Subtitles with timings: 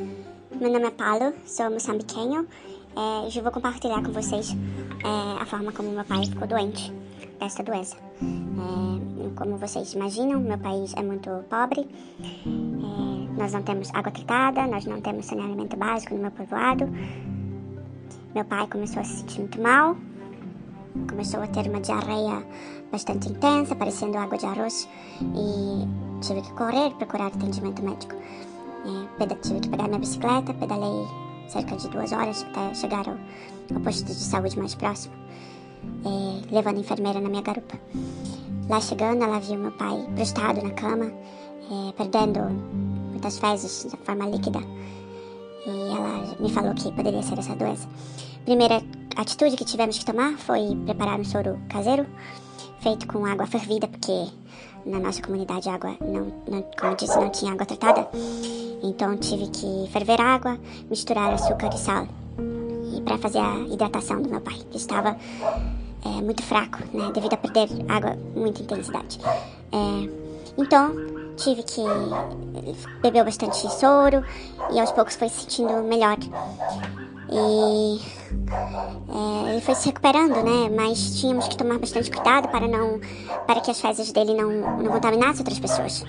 [0.00, 2.46] Meu nome é Paulo, sou moçambiquenho.
[2.96, 4.56] É, hoje eu vou compartilhar com vocês
[5.04, 6.90] é, a forma como meu pai ficou doente
[7.38, 7.96] dessa doença.
[8.22, 11.86] É, como vocês imaginam, meu país é muito pobre.
[12.20, 16.88] É, nós não temos água tratada, nós não temos saneamento básico no meu povoado.
[18.34, 19.96] Meu pai começou a se sentir muito mal,
[21.08, 22.42] começou a ter uma diarreia
[22.90, 24.88] bastante intensa, parecendo água de arroz,
[25.20, 28.14] e tive que correr procurar atendimento médico.
[28.84, 31.06] É, tive que pegar minha bicicleta, pedalei
[31.48, 33.16] cerca de duas horas até chegar ao,
[33.74, 35.14] ao posto de saúde mais próximo,
[36.04, 37.78] é, levando a enfermeira na minha garupa.
[38.68, 42.40] Lá chegando, ela viu meu pai prostrado na cama, é, perdendo
[43.10, 44.60] muitas fezes de forma líquida.
[45.66, 47.88] E ela me falou que poderia ser essa doença.
[48.44, 48.82] Primeira
[49.16, 52.06] atitude que tivemos que tomar foi preparar um soro caseiro,
[52.80, 54.28] feito com água fervida, porque
[54.86, 58.08] na nossa comunidade água, não, não, como eu disse, não tinha água tratada.
[58.82, 62.08] Então tive que ferver água, misturar açúcar e sal
[62.96, 65.16] e para fazer a hidratação do meu pai, que estava
[66.04, 69.20] é, muito fraco, né, devido a perder água muita intensidade.
[69.72, 70.10] É,
[70.58, 70.92] então
[71.36, 71.82] tive que
[73.00, 74.24] beber bastante soro
[74.72, 76.16] e aos poucos foi se sentindo melhor.
[77.32, 78.00] E
[79.08, 80.68] é, ele foi se recuperando, né?
[80.74, 83.00] Mas tínhamos que tomar bastante cuidado para não
[83.46, 86.04] para que as fezes dele não, não contaminassem outras pessoas.